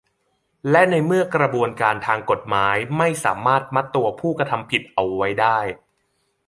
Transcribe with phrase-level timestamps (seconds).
[0.71, 5.57] และในเมื่อกระบวนการทางกฎหมายไม่สามารถมัดตัวผู้กระทำผิดเอาไว้ได้